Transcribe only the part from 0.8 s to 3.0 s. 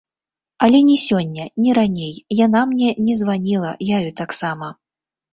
ні сёння, ні раней яна мне